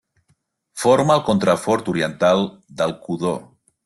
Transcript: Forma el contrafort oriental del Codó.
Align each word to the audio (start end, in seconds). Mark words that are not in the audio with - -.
Forma 0.83 1.17
el 1.19 1.21
contrafort 1.29 1.91
oriental 1.93 2.41
del 2.81 2.95
Codó. 3.05 3.35